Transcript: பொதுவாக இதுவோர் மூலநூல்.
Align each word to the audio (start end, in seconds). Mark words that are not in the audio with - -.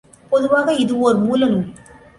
பொதுவாக 0.31 0.73
இதுவோர் 0.73 1.19
மூலநூல். 1.21 1.69